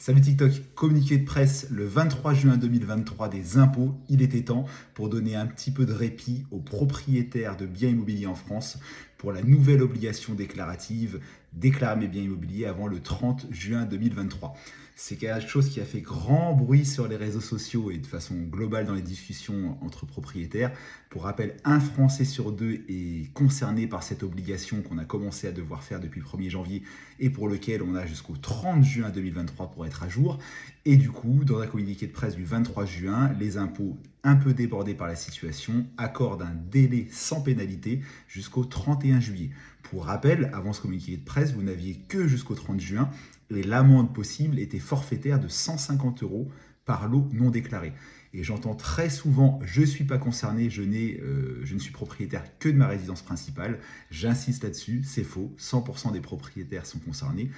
[0.00, 5.08] Salut TikTok, communiqué de presse le 23 juin 2023 des impôts, il était temps pour
[5.08, 8.78] donner un petit peu de répit aux propriétaires de biens immobiliers en France
[9.18, 11.20] pour la nouvelle obligation déclarative
[11.52, 14.54] déclarer mes biens immobiliers avant le 30 juin 2023.
[15.00, 18.34] C'est quelque chose qui a fait grand bruit sur les réseaux sociaux et de façon
[18.34, 20.72] globale dans les discussions entre propriétaires.
[21.08, 25.52] Pour rappel, un Français sur deux est concerné par cette obligation qu'on a commencé à
[25.52, 26.82] devoir faire depuis le 1er janvier
[27.20, 30.38] et pour lequel on a jusqu'au 30 juin 2023 pour être à jour.
[30.84, 34.52] Et du coup, dans un communiqué de presse du 23 juin, les impôts, un peu
[34.52, 39.50] débordés par la situation, accordent un délai sans pénalité jusqu'au 31 juillet.
[39.82, 43.10] Pour rappel, avant ce communiqué de presse, vous n'aviez que jusqu'au 30 juin
[43.50, 46.50] et l'amende possible était forfaitaire de 150 euros
[46.84, 47.92] par lot non déclaré.
[48.34, 52.44] Et j'entends très souvent, je ne suis pas concerné, je, euh, je ne suis propriétaire
[52.58, 53.78] que de ma résidence principale.
[54.10, 57.50] J'insiste là-dessus, c'est faux, 100% des propriétaires sont concernés,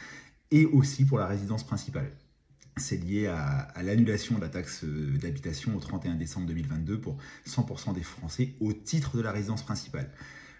[0.51, 2.13] et aussi pour la résidence principale.
[2.81, 7.95] C'est lié à, l'annulation de la taxe euh, d'habitation au 31 décembre 2022 pour 100%
[7.95, 10.11] des Français au titre de la résidence principale.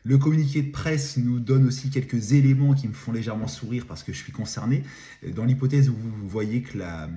[0.05, 4.03] Le communiqué de presse nous donne aussi quelques éléments qui me font légèrement sourire parce
[4.03, 4.83] que je suis concerné.
[5.35, 7.09] Dans l'hypothèse où vous voyez que la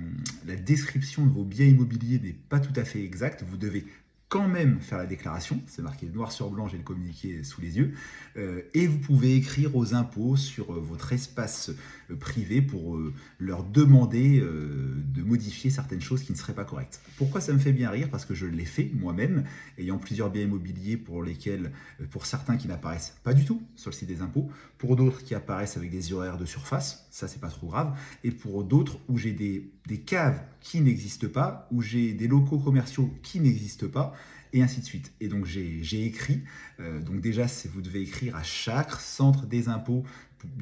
[0.66, 3.86] description de vos biens immobiliers n'est pas tout à fait exacte, vous devez
[4.34, 7.76] quand même faire la déclaration, c'est marqué noir sur blanc, j'ai le communiqué sous les
[7.76, 7.94] yeux,
[8.36, 11.70] euh, et vous pouvez écrire aux impôts sur euh, votre espace
[12.10, 12.98] euh, privé pour
[13.38, 17.00] leur demander de modifier certaines choses qui ne seraient pas correctes.
[17.16, 18.08] Pourquoi ça me fait bien rire?
[18.10, 19.44] Parce que je l'ai fait moi-même,
[19.78, 21.70] ayant plusieurs biens immobiliers pour lesquels,
[22.10, 25.34] pour certains qui n'apparaissent pas du tout sur le site des impôts, pour d'autres qui
[25.34, 29.16] apparaissent avec des horaires de surface, ça c'est pas trop grave, et pour d'autres où
[29.16, 34.14] j'ai des, des caves qui n'existent pas, où j'ai des locaux commerciaux qui n'existent pas,
[34.52, 35.12] et ainsi de suite.
[35.20, 36.40] Et donc j'ai écrit,
[36.80, 40.04] euh, donc déjà vous devez écrire à chaque centre des impôts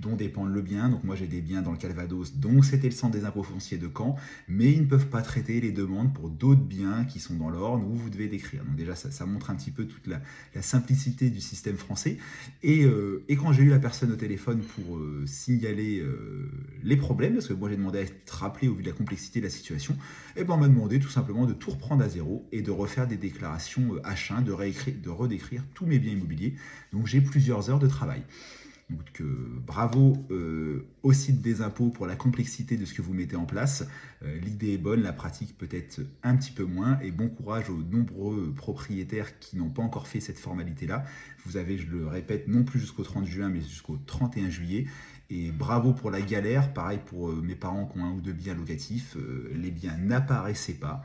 [0.01, 0.89] dont dépend le bien.
[0.89, 3.79] Donc moi j'ai des biens dans le Calvados, donc c'était le centre des impôts fonciers
[3.79, 4.17] de Caen,
[4.49, 7.83] mais ils ne peuvent pas traiter les demandes pour d'autres biens qui sont dans l'Orne
[7.85, 8.65] où vous devez décrire.
[8.65, 10.21] Donc déjà ça, montre un petit peu toute la,
[10.63, 12.19] simplicité du système français.
[12.65, 16.03] Euh, et, quand j'ai eu la personne au téléphone pour euh, signaler
[16.83, 19.41] les problèmes, parce que moi j'ai demandé à être rappelé au vu de la complexité
[19.41, 19.95] de la situation,
[20.37, 22.71] et eh ben on m'a demandé tout simplement de tout reprendre à zéro et de
[22.71, 26.55] refaire des déclarations H1, de, réécrire, de redécrire tous mes biens immobiliers.
[26.93, 28.23] Donc j'ai plusieurs heures de travail.
[28.93, 29.23] Donc
[29.67, 33.47] bravo euh, au site des impôts pour la complexité de ce que vous mettez en
[33.47, 33.87] place.
[34.23, 36.99] Euh, l'idée est bonne, la pratique peut-être un petit peu moins.
[37.01, 41.05] Et bon courage aux nombreux propriétaires qui n'ont pas encore fait cette formalité-là.
[41.45, 44.87] Vous avez, je le répète, non plus jusqu'au 30 juin, mais jusqu'au 31 juillet.
[45.31, 46.73] Et bravo pour la galère.
[46.75, 49.17] Pareil pour euh, mes parents qui ont un ou deux biens locatifs.
[49.55, 51.03] les biens n'apparaissaient pas.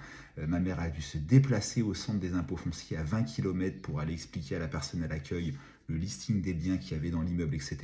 [0.47, 3.99] ma mère a dû se déplacer au centre des impôts fonciers à 20 km pour
[3.99, 5.53] aller expliquer à la personne à l'accueil
[5.87, 7.77] le listing des biens qu'il y avait dans l'immeuble, etc.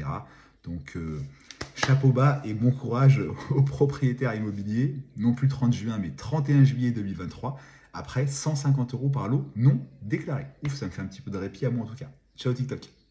[0.63, 1.21] Donc, euh,
[1.75, 6.91] chapeau bas et bon courage aux propriétaires immobiliers, non plus 30 juin, mais 31 juillet
[6.91, 7.59] 2023,
[7.93, 10.45] après 150 euros par lot non déclaré.
[10.65, 12.11] Ouf, ça me fait un petit peu de répit à moi en tout cas.
[12.35, 13.02] Ciao TikTok